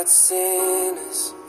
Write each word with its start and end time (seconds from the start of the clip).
not 0.00 0.08
sinners. 0.08 1.39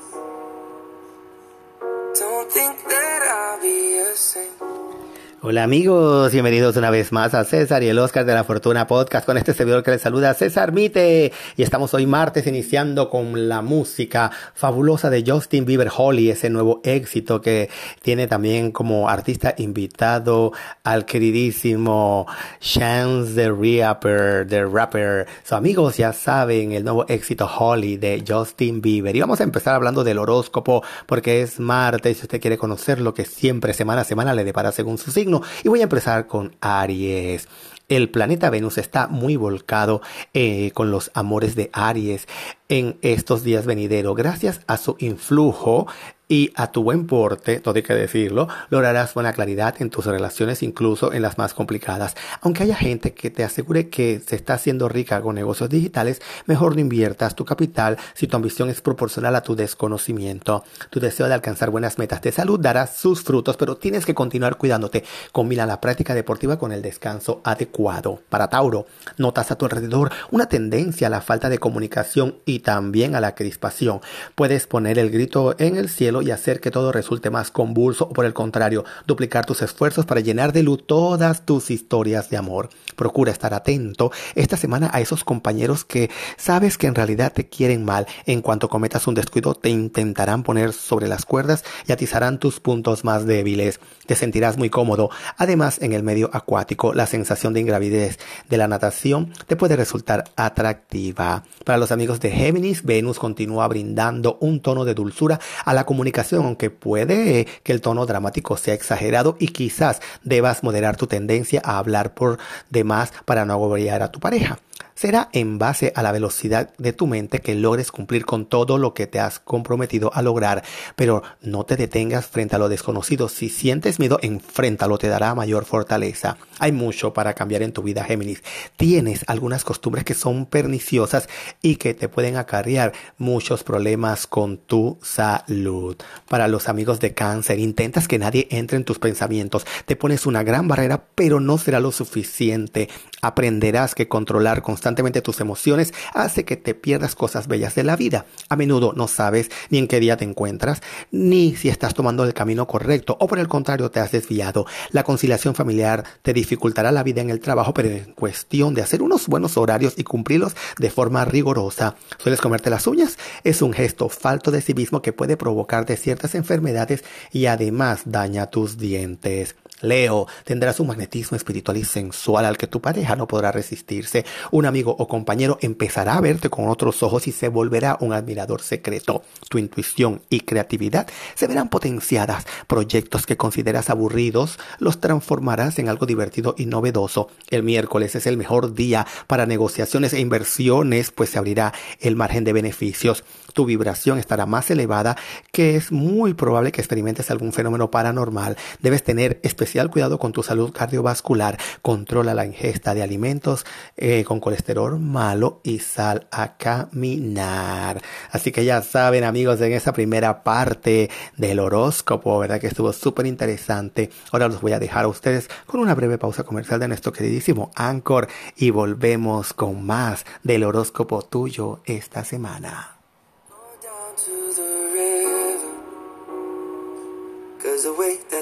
Hola 5.43 5.63
amigos, 5.63 6.31
bienvenidos 6.31 6.77
una 6.77 6.91
vez 6.91 7.11
más 7.11 7.33
a 7.33 7.43
César 7.45 7.81
y 7.81 7.87
el 7.87 7.97
Oscar 7.97 8.25
de 8.25 8.35
la 8.35 8.43
Fortuna 8.43 8.85
Podcast. 8.85 9.25
Con 9.25 9.37
este 9.37 9.55
servidor 9.55 9.81
que 9.81 9.89
les 9.89 10.01
saluda 10.03 10.35
César 10.35 10.71
Mite. 10.71 11.33
Y 11.57 11.63
estamos 11.63 11.95
hoy 11.95 12.05
martes 12.05 12.45
iniciando 12.45 13.09
con 13.09 13.49
la 13.49 13.63
música 13.63 14.29
fabulosa 14.53 15.09
de 15.09 15.23
Justin 15.25 15.65
Bieber 15.65 15.89
Holly, 15.97 16.29
ese 16.29 16.51
nuevo 16.51 16.79
éxito 16.83 17.41
que 17.41 17.71
tiene 18.03 18.27
también 18.27 18.71
como 18.71 19.09
artista 19.09 19.55
invitado 19.57 20.51
al 20.83 21.05
queridísimo 21.05 22.27
Chance 22.59 23.33
the 23.33 23.49
Rapper, 23.49 24.45
the 24.47 24.63
Rapper. 24.63 25.25
So 25.43 25.55
amigos 25.55 25.97
ya 25.97 26.13
saben 26.13 26.71
el 26.71 26.83
nuevo 26.83 27.07
éxito 27.07 27.47
Holly 27.47 27.97
de 27.97 28.23
Justin 28.27 28.79
Bieber. 28.79 29.15
Y 29.15 29.21
vamos 29.21 29.39
a 29.39 29.43
empezar 29.43 29.73
hablando 29.73 30.03
del 30.03 30.19
horóscopo 30.19 30.83
porque 31.07 31.41
es 31.41 31.59
martes 31.59 32.17
si 32.17 32.25
usted 32.25 32.39
quiere 32.39 32.59
conocer 32.59 33.01
lo 33.01 33.15
que 33.15 33.25
siempre 33.25 33.73
semana 33.73 34.01
a 34.01 34.05
semana 34.05 34.35
le 34.35 34.43
depara 34.43 34.71
según 34.71 34.99
su 34.99 35.09
signo 35.09 35.30
y 35.63 35.69
voy 35.69 35.79
a 35.79 35.83
empezar 35.83 36.27
con 36.27 36.55
Aries. 36.59 37.47
El 37.87 38.09
planeta 38.09 38.49
Venus 38.49 38.77
está 38.77 39.07
muy 39.07 39.35
volcado 39.35 40.01
eh, 40.33 40.71
con 40.73 40.91
los 40.91 41.11
amores 41.13 41.55
de 41.55 41.69
Aries 41.73 42.27
en 42.69 42.97
estos 43.01 43.43
días 43.43 43.65
venideros. 43.65 44.15
Gracias 44.15 44.61
a 44.67 44.77
su 44.77 44.95
influjo 44.99 45.87
y 46.31 46.53
a 46.55 46.71
tu 46.71 46.81
buen 46.81 47.07
porte, 47.07 47.59
todo 47.59 47.75
hay 47.75 47.81
que 47.83 47.93
decirlo, 47.93 48.47
lograrás 48.69 49.13
buena 49.13 49.33
claridad 49.33 49.75
en 49.79 49.89
tus 49.89 50.05
relaciones, 50.05 50.63
incluso 50.63 51.11
en 51.11 51.23
las 51.23 51.37
más 51.37 51.53
complicadas. 51.53 52.15
Aunque 52.39 52.63
haya 52.63 52.77
gente 52.77 53.13
que 53.13 53.29
te 53.29 53.43
asegure 53.43 53.89
que 53.89 54.21
se 54.25 54.37
está 54.37 54.53
haciendo 54.53 54.87
rica 54.87 55.19
con 55.19 55.35
negocios 55.35 55.69
digitales, 55.69 56.21
mejor 56.45 56.75
no 56.75 56.79
inviertas 56.79 57.35
tu 57.35 57.43
capital 57.43 57.97
si 58.13 58.27
tu 58.27 58.37
ambición 58.37 58.69
es 58.69 58.79
proporcional 58.79 59.35
a 59.35 59.43
tu 59.43 59.57
desconocimiento. 59.57 60.63
Tu 60.89 61.01
deseo 61.01 61.27
de 61.27 61.33
alcanzar 61.33 61.69
buenas 61.69 61.97
metas 61.97 62.21
de 62.21 62.31
salud 62.31 62.57
dará 62.57 62.87
sus 62.87 63.23
frutos, 63.23 63.57
pero 63.57 63.75
tienes 63.75 64.05
que 64.05 64.15
continuar 64.15 64.55
cuidándote. 64.55 65.03
Combina 65.33 65.65
la 65.65 65.81
práctica 65.81 66.15
deportiva 66.15 66.57
con 66.57 66.71
el 66.71 66.81
descanso 66.81 67.41
adecuado. 67.43 68.21
Para 68.29 68.49
Tauro, 68.49 68.85
notas 69.17 69.51
a 69.51 69.57
tu 69.57 69.65
alrededor 69.65 70.13
una 70.31 70.47
tendencia 70.47 71.07
a 71.07 71.09
la 71.09 71.19
falta 71.19 71.49
de 71.49 71.59
comunicación 71.59 72.37
y 72.45 72.59
también 72.59 73.15
a 73.15 73.19
la 73.19 73.35
crispación. 73.35 73.99
Puedes 74.35 74.65
poner 74.65 74.97
el 74.97 75.11
grito 75.11 75.55
en 75.59 75.75
el 75.75 75.89
cielo 75.89 76.20
y 76.21 76.31
hacer 76.31 76.59
que 76.59 76.71
todo 76.71 76.91
resulte 76.91 77.29
más 77.29 77.51
convulso 77.51 78.05
o 78.05 78.13
por 78.13 78.25
el 78.25 78.33
contrario, 78.33 78.85
duplicar 79.07 79.45
tus 79.45 79.61
esfuerzos 79.61 80.05
para 80.05 80.21
llenar 80.21 80.53
de 80.53 80.63
luz 80.63 80.85
todas 80.85 81.45
tus 81.45 81.71
historias 81.71 82.29
de 82.29 82.37
amor. 82.37 82.69
Procura 82.95 83.31
estar 83.31 83.53
atento 83.53 84.11
esta 84.35 84.57
semana 84.57 84.89
a 84.93 85.01
esos 85.01 85.23
compañeros 85.23 85.85
que 85.85 86.09
sabes 86.37 86.77
que 86.77 86.87
en 86.87 86.95
realidad 86.95 87.33
te 87.33 87.47
quieren 87.47 87.85
mal. 87.85 88.05
En 88.25 88.41
cuanto 88.41 88.69
cometas 88.69 89.07
un 89.07 89.15
descuido 89.15 89.55
te 89.55 89.69
intentarán 89.69 90.43
poner 90.43 90.73
sobre 90.73 91.07
las 91.07 91.25
cuerdas 91.25 91.63
y 91.87 91.91
atizarán 91.91 92.39
tus 92.39 92.59
puntos 92.59 93.03
más 93.03 93.25
débiles. 93.25 93.79
Te 94.05 94.15
sentirás 94.15 94.57
muy 94.57 94.69
cómodo. 94.69 95.09
Además, 95.37 95.81
en 95.81 95.93
el 95.93 96.03
medio 96.03 96.29
acuático, 96.33 96.93
la 96.93 97.07
sensación 97.07 97.53
de 97.53 97.61
ingravidez 97.61 98.19
de 98.49 98.57
la 98.57 98.67
natación 98.67 99.33
te 99.47 99.55
puede 99.55 99.75
resultar 99.75 100.25
atractiva. 100.35 101.43
Para 101.65 101.77
los 101.77 101.91
amigos 101.91 102.19
de 102.19 102.31
Géminis, 102.31 102.83
Venus 102.83 103.19
continúa 103.19 103.67
brindando 103.67 104.37
un 104.41 104.61
tono 104.61 104.85
de 104.85 104.93
dulzura 104.93 105.39
a 105.65 105.73
la 105.73 105.85
comunicación 105.85 106.10
aunque 106.39 106.69
puede 106.69 107.47
que 107.63 107.73
el 107.73 107.81
tono 107.81 108.05
dramático 108.05 108.57
sea 108.57 108.73
exagerado 108.73 109.35
y 109.39 109.47
quizás 109.47 110.01
debas 110.23 110.63
moderar 110.63 110.97
tu 110.97 111.07
tendencia 111.07 111.61
a 111.63 111.77
hablar 111.77 112.13
por 112.13 112.39
demás 112.69 113.11
para 113.25 113.45
no 113.45 113.53
agobiar 113.53 114.01
a 114.01 114.11
tu 114.11 114.19
pareja. 114.19 114.59
Será 114.95 115.29
en 115.33 115.57
base 115.57 115.93
a 115.95 116.03
la 116.03 116.11
velocidad 116.11 116.73
de 116.77 116.93
tu 116.93 117.07
mente 117.07 117.39
que 117.39 117.55
logres 117.55 117.91
cumplir 117.91 118.25
con 118.25 118.45
todo 118.45 118.77
lo 118.77 118.93
que 118.93 119.07
te 119.07 119.19
has 119.19 119.39
comprometido 119.39 120.11
a 120.13 120.21
lograr, 120.21 120.63
pero 120.95 121.23
no 121.41 121.63
te 121.65 121.75
detengas 121.75 122.27
frente 122.27 122.55
a 122.55 122.59
lo 122.59 122.69
desconocido. 122.69 123.29
Si 123.29 123.49
sientes 123.49 123.99
miedo, 123.99 124.19
enfréntalo, 124.21 124.97
te 124.97 125.07
dará 125.07 125.33
mayor 125.35 125.65
fortaleza. 125.65 126.37
Hay 126.59 126.71
mucho 126.71 127.13
para 127.13 127.33
cambiar 127.33 127.63
en 127.63 127.73
tu 127.73 127.81
vida, 127.81 128.03
Géminis. 128.03 128.43
Tienes 128.77 129.23
algunas 129.27 129.63
costumbres 129.63 130.05
que 130.05 130.13
son 130.13 130.45
perniciosas 130.45 131.27
y 131.61 131.77
que 131.77 131.93
te 131.93 132.09
pueden 132.09 132.37
acarrear 132.37 132.93
muchos 133.17 133.63
problemas 133.63 134.27
con 134.27 134.57
tu 134.57 134.97
salud. 135.01 135.95
Para 136.27 136.47
los 136.47 136.69
amigos 136.69 136.99
de 136.99 137.13
cáncer, 137.13 137.59
intentas 137.59 138.07
que 138.07 138.19
nadie 138.19 138.47
entre 138.51 138.77
en 138.77 138.85
tus 138.85 138.99
pensamientos. 138.99 139.65
Te 139.85 139.95
pones 139.95 140.25
una 140.25 140.43
gran 140.43 140.67
barrera, 140.67 141.03
pero 141.15 141.39
no 141.39 141.57
será 141.57 141.79
lo 141.79 141.91
suficiente. 141.91 142.89
Aprenderás 143.21 143.95
que 143.95 144.07
controlar 144.07 144.61
constantemente 144.81 145.21
tus 145.21 145.39
emociones 145.41 145.93
hace 146.11 146.43
que 146.43 146.57
te 146.57 146.73
pierdas 146.73 147.13
cosas 147.13 147.47
bellas 147.47 147.75
de 147.75 147.83
la 147.83 147.95
vida. 147.95 148.25
A 148.49 148.55
menudo 148.55 148.93
no 148.95 149.07
sabes 149.07 149.51
ni 149.69 149.77
en 149.77 149.87
qué 149.87 149.99
día 149.99 150.17
te 150.17 150.25
encuentras, 150.25 150.81
ni 151.11 151.55
si 151.55 151.69
estás 151.69 151.93
tomando 151.93 152.23
el 152.23 152.33
camino 152.33 152.65
correcto 152.65 153.15
o 153.19 153.27
por 153.27 153.37
el 153.37 153.47
contrario 153.47 153.91
te 153.91 153.99
has 153.99 154.11
desviado. 154.11 154.65
La 154.89 155.03
conciliación 155.03 155.53
familiar 155.53 156.03
te 156.23 156.33
dificultará 156.33 156.91
la 156.91 157.03
vida 157.03 157.21
en 157.21 157.29
el 157.29 157.39
trabajo, 157.39 157.75
pero 157.75 157.89
en 157.89 158.13
cuestión 158.13 158.73
de 158.73 158.81
hacer 158.81 159.03
unos 159.03 159.27
buenos 159.27 159.55
horarios 159.55 159.93
y 159.97 160.03
cumplirlos 160.03 160.55
de 160.79 160.89
forma 160.89 161.25
rigurosa. 161.25 161.95
¿Sueles 162.17 162.41
comerte 162.41 162.71
las 162.71 162.87
uñas? 162.87 163.19
Es 163.43 163.61
un 163.61 163.73
gesto 163.73 164.09
falto 164.09 164.49
de 164.49 164.61
sí 164.61 164.73
mismo 164.73 165.03
que 165.03 165.13
puede 165.13 165.37
provocarte 165.37 165.95
ciertas 165.95 166.33
enfermedades 166.33 167.03
y 167.31 167.45
además 167.45 168.01
daña 168.05 168.47
tus 168.47 168.79
dientes. 168.79 169.55
Leo, 169.81 170.27
tendrás 170.43 170.79
un 170.79 170.87
magnetismo 170.87 171.35
espiritual 171.35 171.77
y 171.77 171.83
sensual 171.83 172.45
al 172.45 172.57
que 172.57 172.67
tu 172.67 172.81
pareja 172.81 173.15
no 173.15 173.27
podrá 173.27 173.51
resistirse. 173.51 174.25
Un 174.51 174.65
amigo 174.65 174.95
o 174.97 175.07
compañero 175.07 175.57
empezará 175.61 176.15
a 176.15 176.21
verte 176.21 176.49
con 176.49 176.69
otros 176.69 177.03
ojos 177.03 177.27
y 177.27 177.31
se 177.31 177.47
volverá 177.47 177.97
un 177.99 178.13
admirador 178.13 178.61
secreto. 178.61 179.23
Tu 179.49 179.57
intuición 179.57 180.21
y 180.29 180.41
creatividad 180.41 181.07
se 181.35 181.47
verán 181.47 181.69
potenciadas. 181.69 182.45
Proyectos 182.67 183.25
que 183.25 183.37
consideras 183.37 183.89
aburridos 183.89 184.59
los 184.79 184.99
transformarás 184.99 185.79
en 185.79 185.89
algo 185.89 186.05
divertido 186.05 186.55
y 186.57 186.65
novedoso. 186.65 187.29
El 187.49 187.63
miércoles 187.63 188.15
es 188.15 188.27
el 188.27 188.37
mejor 188.37 188.73
día 188.73 189.05
para 189.27 189.45
negociaciones 189.45 190.13
e 190.13 190.19
inversiones, 190.19 191.11
pues 191.11 191.31
se 191.31 191.39
abrirá 191.39 191.73
el 191.99 192.15
margen 192.15 192.43
de 192.43 192.53
beneficios. 192.53 193.23
Tu 193.53 193.65
vibración 193.65 194.17
estará 194.17 194.45
más 194.45 194.69
elevada, 194.71 195.17
que 195.51 195.75
es 195.75 195.91
muy 195.91 196.33
probable 196.33 196.71
que 196.71 196.81
experimentes 196.81 197.31
algún 197.31 197.53
fenómeno 197.53 197.91
paranormal. 197.91 198.57
Debes 198.81 199.03
tener 199.03 199.39
especial 199.43 199.89
cuidado 199.89 200.19
con 200.19 200.31
tu 200.31 200.43
salud 200.43 200.71
cardiovascular. 200.71 201.57
Controla 201.81 202.33
la 202.33 202.45
ingesta 202.45 202.93
de 202.93 203.03
alimentos 203.03 203.65
eh, 203.97 204.23
con 204.23 204.39
colesterol 204.39 204.99
malo 204.99 205.61
y 205.63 205.79
sal 205.79 206.27
a 206.31 206.57
caminar. 206.57 208.01
Así 208.31 208.51
que 208.51 208.65
ya 208.65 208.81
saben 208.81 209.23
amigos, 209.23 209.61
en 209.61 209.73
esa 209.73 209.93
primera 209.93 210.43
parte 210.43 211.09
del 211.37 211.59
horóscopo, 211.59 212.39
¿verdad? 212.39 212.59
Que 212.59 212.67
estuvo 212.67 212.93
súper 212.93 213.25
interesante. 213.25 214.09
Ahora 214.31 214.47
los 214.47 214.61
voy 214.61 214.73
a 214.73 214.79
dejar 214.79 215.05
a 215.05 215.09
ustedes 215.09 215.49
con 215.65 215.79
una 215.79 215.95
breve 215.95 216.17
pausa 216.17 216.43
comercial 216.43 216.79
de 216.79 216.87
nuestro 216.87 217.11
queridísimo 217.11 217.71
Anchor 217.75 218.27
y 218.55 218.69
volvemos 218.69 219.53
con 219.53 219.85
más 219.85 220.25
del 220.43 220.63
horóscopo 220.63 221.21
tuyo 221.21 221.81
esta 221.85 222.23
semana. 222.23 223.00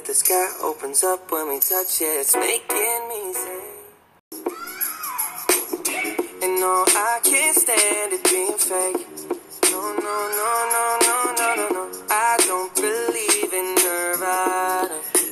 The 0.10 0.16
sky 0.16 0.48
opens 0.64 1.04
up 1.04 1.32
when 1.32 1.50
we 1.50 1.60
touch 1.60 2.02
it, 2.02 2.22
it's 2.22 2.36
making 2.36 3.02
me 3.10 3.32
say. 3.32 3.70
And 6.42 6.60
no, 6.60 6.84
I 6.88 7.20
can't 7.24 7.56
stand 7.56 8.14
it 8.14 8.24
being 8.24 8.58
fake. 8.58 9.06
No, 9.70 9.82
no, 10.08 10.16
no, 10.40 10.50
no, 10.74 10.84
no, 11.06 11.09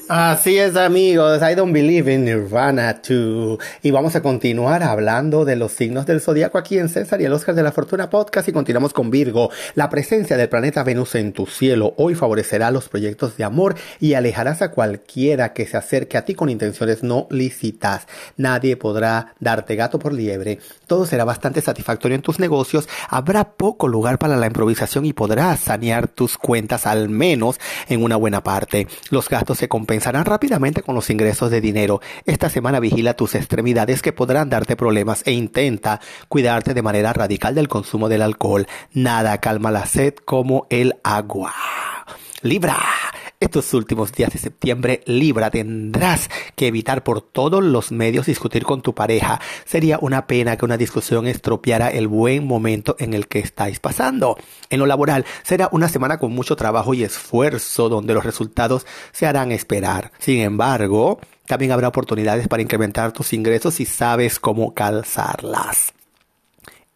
Así 0.09 0.57
es 0.57 0.77
amigos, 0.77 1.41
I 1.41 1.53
don't 1.53 1.73
believe 1.73 2.09
in 2.09 2.23
Nirvana 2.23 3.01
too. 3.01 3.57
Y 3.83 3.91
vamos 3.91 4.15
a 4.15 4.21
continuar 4.21 4.81
hablando 4.81 5.43
de 5.43 5.57
los 5.57 5.73
signos 5.73 6.05
del 6.05 6.21
zodiaco 6.21 6.57
aquí 6.57 6.77
en 6.79 6.87
César 6.87 7.19
y 7.19 7.25
el 7.25 7.33
Oscar 7.33 7.55
de 7.55 7.63
la 7.63 7.73
Fortuna 7.73 8.09
Podcast 8.09 8.47
y 8.47 8.53
continuamos 8.53 8.93
con 8.93 9.11
Virgo. 9.11 9.49
La 9.75 9.89
presencia 9.89 10.37
del 10.37 10.47
planeta 10.47 10.83
Venus 10.83 11.15
en 11.15 11.33
tu 11.33 11.45
cielo 11.45 11.93
hoy 11.97 12.15
favorecerá 12.15 12.71
los 12.71 12.87
proyectos 12.87 13.35
de 13.35 13.43
amor 13.43 13.75
y 13.99 14.13
alejarás 14.13 14.61
a 14.61 14.71
cualquiera 14.71 15.51
que 15.51 15.67
se 15.67 15.75
acerque 15.75 16.15
a 16.17 16.23
ti 16.23 16.35
con 16.35 16.47
intenciones 16.47 17.03
no 17.03 17.27
lícitas. 17.29 18.07
Nadie 18.37 18.77
podrá 18.77 19.33
darte 19.41 19.75
gato 19.75 19.99
por 19.99 20.13
liebre. 20.13 20.59
Todo 20.87 21.05
será 21.05 21.25
bastante 21.25 21.59
satisfactorio 21.59 22.15
en 22.15 22.21
tus 22.21 22.39
negocios. 22.39 22.87
Habrá 23.09 23.43
poco 23.43 23.89
lugar 23.89 24.19
para 24.19 24.37
la 24.37 24.47
improvisación 24.47 25.05
y 25.05 25.11
podrás 25.11 25.59
sanear 25.59 26.07
tus 26.07 26.37
cuentas 26.37 26.87
al 26.87 27.09
menos 27.09 27.59
en 27.89 28.01
una 28.05 28.15
buena 28.15 28.41
parte. 28.41 28.87
Los 29.09 29.27
gastos 29.27 29.57
se 29.57 29.67
compensan 29.67 29.96
Pensarán 29.97 30.25
rápidamente 30.25 30.83
con 30.83 30.93
los 30.93 31.09
ingresos 31.09 31.49
de 31.49 31.59
dinero. 31.59 32.01
Esta 32.23 32.51
semana 32.51 32.79
vigila 32.79 33.15
tus 33.15 33.33
extremidades 33.33 34.03
que 34.03 34.13
podrán 34.13 34.47
darte 34.47 34.75
problemas 34.75 35.23
e 35.25 35.31
intenta 35.31 35.99
cuidarte 36.29 36.75
de 36.75 36.83
manera 36.83 37.13
radical 37.13 37.55
del 37.55 37.67
consumo 37.67 38.07
del 38.07 38.21
alcohol. 38.21 38.67
Nada 38.93 39.39
calma 39.39 39.71
la 39.71 39.87
sed 39.87 40.13
como 40.13 40.67
el 40.69 40.93
agua. 41.03 41.51
Libra. 42.43 42.77
Estos 43.47 43.73
últimos 43.73 44.11
días 44.11 44.33
de 44.33 44.39
septiembre, 44.39 45.03
Libra, 45.05 45.49
tendrás 45.49 46.29
que 46.57 46.67
evitar 46.67 47.05
por 47.05 47.21
todos 47.21 47.63
los 47.63 47.93
medios 47.93 48.25
discutir 48.25 48.65
con 48.65 48.81
tu 48.81 48.93
pareja. 48.93 49.39
Sería 49.63 49.99
una 50.01 50.27
pena 50.27 50.57
que 50.57 50.65
una 50.65 50.75
discusión 50.75 51.27
estropeara 51.27 51.87
el 51.87 52.09
buen 52.09 52.45
momento 52.45 52.97
en 52.99 53.13
el 53.13 53.29
que 53.29 53.39
estáis 53.39 53.79
pasando. 53.79 54.37
En 54.69 54.79
lo 54.79 54.85
laboral, 54.85 55.23
será 55.43 55.69
una 55.71 55.87
semana 55.87 56.17
con 56.17 56.33
mucho 56.33 56.57
trabajo 56.57 56.93
y 56.93 57.05
esfuerzo 57.05 57.87
donde 57.87 58.13
los 58.13 58.25
resultados 58.25 58.85
se 59.13 59.27
harán 59.27 59.53
esperar. 59.53 60.11
Sin 60.19 60.41
embargo, 60.41 61.21
también 61.45 61.71
habrá 61.71 61.87
oportunidades 61.87 62.49
para 62.49 62.61
incrementar 62.61 63.13
tus 63.13 63.31
ingresos 63.31 63.75
si 63.75 63.85
sabes 63.85 64.41
cómo 64.41 64.73
calzarlas. 64.73 65.93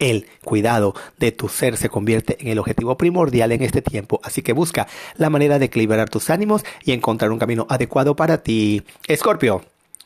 El 0.02 0.26
cuidado 0.44 0.96
de 1.16 1.30
tu 1.30 1.48
ser 1.48 1.76
se 1.76 1.88
convierte 1.88 2.36
en 2.40 2.48
el 2.48 2.58
objetivo 2.58 2.98
primordial 2.98 3.52
en 3.52 3.62
este 3.62 3.82
tiempo, 3.82 4.20
así 4.24 4.42
que 4.42 4.52
busca 4.52 4.88
la 5.16 5.30
manera 5.30 5.60
de 5.60 5.66
equilibrar 5.66 6.10
tus 6.10 6.28
ánimos 6.28 6.64
y 6.84 6.90
encontrar 6.90 7.30
un 7.30 7.38
camino 7.38 7.68
adecuado 7.70 8.16
para 8.16 8.42
ti. 8.42 8.82
Escorpio. 9.06 9.62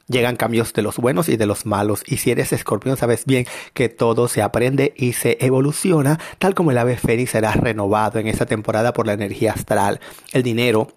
Llegan 0.07 0.37
cambios 0.37 0.75
de 0.75 0.83
los 0.83 0.99
buenos 0.99 1.31
y 1.31 1.39
de 1.39 1.47
los 1.47 1.65
malos, 1.65 2.03
y 2.07 2.19
si 2.19 2.31
eres 2.31 2.53
escorpión 2.53 2.99
sabes 2.99 3.25
bien 3.25 3.47
que 3.73 3.89
todo 3.89 4.29
se 4.29 4.43
aprende 4.43 4.93
y 4.97 5.15
se 5.15 5.39
evoluciona, 5.41 6.21
tal 6.39 6.55
como 6.55 6.73
el 6.73 6.79
ave 6.79 6.99
fénix 6.99 7.31
será 7.31 7.53
renovado 7.53 8.19
en 8.19 8.29
esta 8.29 8.45
temporada 8.45 8.93
por 8.93 9.07
la 9.07 9.15
energía 9.15 9.53
astral. 9.53 9.99
El 10.33 10.43
dinero 10.43 10.93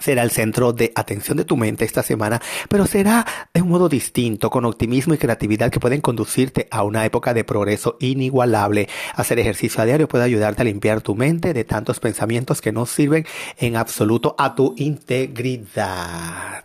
será 0.00 0.22
el 0.22 0.30
centro 0.30 0.72
de 0.72 0.92
atención 0.94 1.36
de 1.36 1.44
tu 1.44 1.56
mente 1.56 1.84
esta 1.84 2.02
semana, 2.02 2.40
pero 2.68 2.86
será 2.86 3.26
de 3.52 3.62
un 3.62 3.68
modo 3.68 3.88
distinto, 3.88 4.50
con 4.50 4.64
optimismo 4.64 5.14
y 5.14 5.18
creatividad 5.18 5.70
que 5.70 5.80
pueden 5.80 6.00
conducirte 6.00 6.68
a 6.70 6.82
una 6.82 7.04
época 7.04 7.34
de 7.34 7.44
progreso 7.44 7.96
inigualable. 8.00 8.88
Hacer 9.14 9.38
ejercicio 9.38 9.82
a 9.82 9.86
diario 9.86 10.08
puede 10.08 10.24
ayudarte 10.24 10.62
a 10.62 10.64
limpiar 10.64 11.00
tu 11.00 11.14
mente 11.14 11.52
de 11.52 11.64
tantos 11.64 12.00
pensamientos 12.00 12.60
que 12.60 12.72
no 12.72 12.86
sirven 12.86 13.26
en 13.58 13.76
absoluto 13.76 14.34
a 14.38 14.54
tu 14.54 14.74
integridad. 14.76 16.64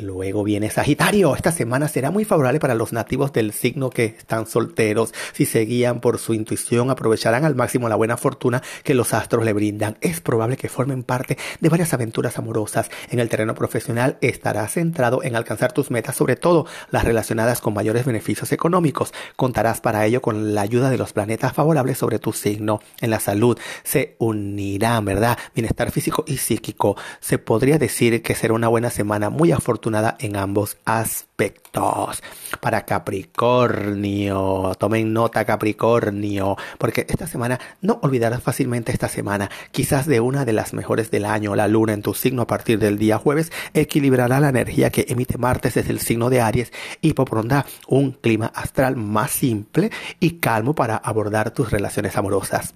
Luego 0.00 0.44
viene 0.44 0.70
Sagitario. 0.70 1.34
Esta 1.34 1.50
semana 1.50 1.88
será 1.88 2.10
muy 2.10 2.24
favorable 2.24 2.60
para 2.60 2.74
los 2.74 2.92
nativos 2.92 3.32
del 3.32 3.52
signo 3.52 3.90
que 3.90 4.04
están 4.04 4.46
solteros. 4.46 5.12
Si 5.32 5.44
se 5.44 5.60
guían 5.60 6.00
por 6.00 6.18
su 6.18 6.34
intuición, 6.34 6.90
aprovecharán 6.90 7.44
al 7.44 7.56
máximo 7.56 7.88
la 7.88 7.96
buena 7.96 8.16
fortuna 8.16 8.62
que 8.84 8.94
los 8.94 9.12
astros 9.12 9.44
le 9.44 9.52
brindan. 9.52 9.96
Es 10.00 10.20
probable 10.20 10.56
que 10.56 10.68
formen 10.68 11.02
parte 11.02 11.36
de 11.60 11.68
varias 11.68 11.94
aventuras 11.94 12.38
amorosas. 12.38 12.90
En 13.10 13.18
el 13.18 13.28
terreno 13.28 13.54
profesional 13.56 14.18
estarás 14.20 14.74
centrado 14.74 15.22
en 15.24 15.34
alcanzar 15.34 15.72
tus 15.72 15.90
metas, 15.90 16.14
sobre 16.14 16.36
todo 16.36 16.66
las 16.90 17.04
relacionadas 17.04 17.60
con 17.60 17.74
mayores 17.74 18.04
beneficios 18.04 18.52
económicos. 18.52 19.12
Contarás 19.34 19.80
para 19.80 20.06
ello 20.06 20.22
con 20.22 20.54
la 20.54 20.60
ayuda 20.60 20.90
de 20.90 20.98
los 20.98 21.12
planetas 21.12 21.52
favorables 21.52 21.98
sobre 21.98 22.20
tu 22.20 22.32
signo. 22.32 22.80
En 23.00 23.10
la 23.10 23.18
salud 23.18 23.58
se 23.82 24.14
unirán, 24.18 25.04
¿verdad? 25.04 25.38
Bienestar 25.54 25.90
físico 25.90 26.24
y 26.28 26.36
psíquico. 26.36 26.96
Se 27.20 27.38
podría 27.38 27.78
decir 27.78 28.22
que 28.22 28.36
será 28.36 28.54
una 28.54 28.68
buena 28.68 28.90
semana 28.90 29.28
muy 29.28 29.50
afortunada 29.50 29.87
en 30.18 30.36
ambos 30.36 30.76
aspectos. 30.84 32.22
Para 32.60 32.84
Capricornio, 32.84 34.74
tomen 34.78 35.14
nota 35.14 35.46
Capricornio, 35.46 36.56
porque 36.76 37.06
esta 37.08 37.26
semana 37.26 37.58
no 37.80 37.98
olvidarás 38.02 38.42
fácilmente 38.42 38.92
esta 38.92 39.08
semana, 39.08 39.50
quizás 39.70 40.06
de 40.06 40.20
una 40.20 40.44
de 40.44 40.52
las 40.52 40.74
mejores 40.74 41.10
del 41.10 41.24
año, 41.24 41.56
la 41.56 41.68
luna 41.68 41.94
en 41.94 42.02
tu 42.02 42.12
signo 42.12 42.42
a 42.42 42.46
partir 42.46 42.78
del 42.78 42.98
día 42.98 43.16
jueves 43.16 43.50
equilibrará 43.72 44.40
la 44.40 44.50
energía 44.50 44.90
que 44.90 45.06
emite 45.08 45.38
Martes 45.38 45.74
desde 45.74 45.92
el 45.92 46.00
signo 46.00 46.28
de 46.28 46.42
Aries 46.42 46.72
y 47.00 47.14
propondrá 47.14 47.64
un 47.86 48.12
clima 48.12 48.52
astral 48.54 48.96
más 48.96 49.30
simple 49.30 49.90
y 50.20 50.32
calmo 50.40 50.74
para 50.74 50.96
abordar 50.96 51.52
tus 51.52 51.70
relaciones 51.70 52.16
amorosas. 52.18 52.74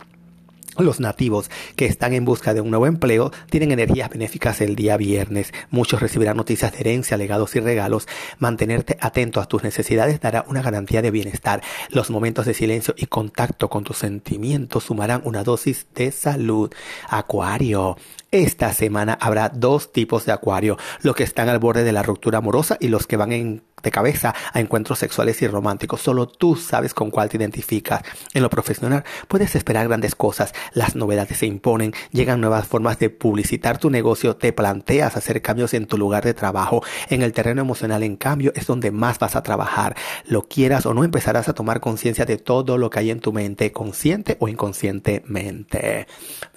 Los 0.79 1.01
nativos 1.01 1.51
que 1.77 1.85
están 1.85 2.15
en 2.15 2.25
busca 2.25 2.55
de 2.55 2.61
un 2.63 2.71
nuevo 2.71 2.87
empleo 2.87 3.31
tienen 3.51 3.73
energías 3.73 4.09
benéficas 4.09 4.61
el 4.61 4.75
día 4.75 4.97
viernes. 4.97 5.53
Muchos 5.71 6.01
recibirán 6.01 6.37
noticias 6.37 6.73
de 6.73 6.81
herencia, 6.81 7.17
legados 7.17 7.55
y 7.57 7.61
regalos. 7.61 8.09
Mantenerte 8.39 8.97
atento 9.01 9.41
a 9.41 9.47
tus 9.47 9.63
necesidades 9.63 10.21
dará 10.21 10.45
una 10.49 10.63
garantía 10.63 11.03
de 11.03 11.11
bienestar. 11.11 11.63
Los 11.91 12.11
momentos 12.11 12.47
de 12.47 12.55
silencio 12.55 12.95
y 12.97 13.07
contacto 13.07 13.69
con 13.69 13.85
tus 13.85 13.99
sentimientos 13.99 14.85
sumarán 14.85 15.21
una 15.25 15.45
dosis 15.45 15.87
de 15.95 16.11
salud. 16.11 16.73
Acuario. 17.09 17.97
Esta 18.31 18.73
semana 18.73 19.19
habrá 19.21 19.51
dos 19.51 19.93
tipos 19.93 20.25
de 20.25 20.33
acuario, 20.33 20.79
los 21.03 21.15
que 21.15 21.23
están 21.23 21.51
al 21.51 21.59
borde 21.59 21.85
de 21.85 21.93
la 21.93 22.03
ruptura 22.03 22.39
amorosa 22.39 22.79
y 22.81 22.89
los 22.89 23.07
que 23.07 23.19
van 23.19 23.33
en 23.33 23.63
de 23.83 23.91
cabeza 23.91 24.35
a 24.53 24.61
encuentros 24.61 24.99
sexuales 24.99 25.41
y 25.43 25.49
románticos. 25.49 26.01
Solo 26.01 26.27
tú 26.27 26.57
sabes 26.57 26.95
con 26.95 27.11
cuál 27.11 27.29
te 27.29 27.37
identificas. 27.37 28.03
En 28.35 28.43
lo 28.43 28.51
profesional 28.51 29.05
puedes 29.29 29.55
esperar 29.55 29.89
grandes 29.89 30.15
cosas. 30.15 30.55
Las 30.73 30.97
novedades 30.97 31.39
se 31.39 31.47
imponen, 31.47 31.93
llegan 32.11 32.41
nuevas 32.41 32.67
formas 32.67 32.99
de 32.99 33.11
publicitar 33.11 33.79
tu 33.79 33.91
negocio, 33.91 34.37
te 34.37 34.53
planteas 34.53 35.17
hacer 35.17 35.43
cambios 35.43 35.75
en 35.75 35.87
tu 35.87 35.99
lugar 35.99 36.25
de 36.25 36.35
trabajo. 36.35 36.83
En 37.09 37.23
el 37.23 37.33
terreno 37.33 37.61
emocional, 37.61 38.03
en 38.03 38.17
cambio, 38.17 38.53
es 38.55 38.67
donde 38.67 38.91
más 38.91 39.19
vas 39.19 39.37
a 39.37 39.43
trabajar. 39.43 39.97
Lo 40.27 40.49
quieras 40.49 40.87
o 40.87 40.95
no, 40.95 41.05
empezarás 41.05 41.49
a 41.49 41.55
tomar 41.55 41.81
conciencia 41.81 42.25
de 42.25 42.37
todo 42.37 42.79
lo 42.79 42.91
que 42.91 43.01
hay 43.01 43.11
en 43.11 43.21
tu 43.21 43.33
mente, 43.33 43.73
consciente 43.73 44.37
o 44.41 44.49
inconscientemente. 44.49 46.07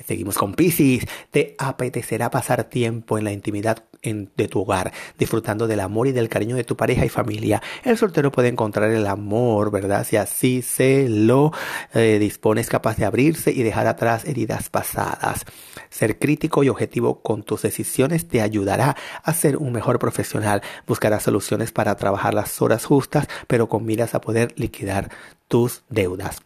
Seguimos 0.05 0.37
con 0.37 0.53
Pisces. 0.53 1.05
Te 1.31 1.55
apetecerá 1.57 2.29
pasar 2.29 2.65
tiempo 2.65 3.17
en 3.17 3.23
la 3.23 3.31
intimidad 3.31 3.83
de 4.05 4.47
tu 4.47 4.61
hogar, 4.61 4.93
disfrutando 5.17 5.67
del 5.67 5.79
amor 5.79 6.07
y 6.07 6.11
del 6.11 6.29
cariño 6.29 6.55
de 6.55 6.63
tu 6.63 6.75
pareja 6.75 7.05
y 7.05 7.09
familia. 7.09 7.61
El 7.83 7.97
soltero 7.97 8.31
puede 8.31 8.49
encontrar 8.49 8.91
el 8.91 9.07
amor, 9.07 9.71
¿verdad? 9.71 10.05
Si 10.05 10.15
así 10.15 10.61
se 10.61 11.09
lo 11.09 11.51
eh, 11.93 12.17
dispone, 12.19 12.61
es 12.61 12.69
capaz 12.69 12.97
de 12.97 13.05
abrirse 13.05 13.51
y 13.51 13.63
dejar 13.63 13.87
atrás 13.87 14.25
heridas 14.25 14.69
pasadas. 14.69 15.45
Ser 15.89 16.19
crítico 16.19 16.63
y 16.63 16.69
objetivo 16.69 17.21
con 17.21 17.43
tus 17.43 17.63
decisiones 17.63 18.27
te 18.27 18.41
ayudará 18.41 18.95
a 19.23 19.33
ser 19.33 19.57
un 19.57 19.71
mejor 19.71 19.99
profesional. 19.99 20.61
Buscarás 20.85 21.23
soluciones 21.23 21.71
para 21.71 21.95
trabajar 21.95 22.33
las 22.33 22.61
horas 22.61 22.85
justas, 22.85 23.27
pero 23.47 23.69
con 23.69 23.85
miras 23.85 24.15
a 24.15 24.21
poder 24.21 24.53
liquidar 24.57 25.09
tus 25.47 25.83
deudas. 25.89 26.41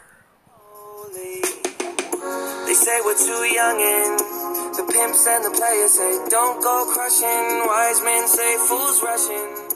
They 2.65 2.75
say 2.75 3.01
we're 3.03 3.15
too 3.15 3.39
the 4.79 4.93
pimps 4.93 5.27
and 5.27 5.43
the 5.43 5.49
players 5.49 5.91
say 5.91 6.29
don't 6.29 6.61
go 6.61 6.85
crushing. 6.93 7.67
Wise 7.67 8.01
men 8.03 8.27
say 8.27 8.57
fools 8.67 9.01
rushing. 9.03 9.68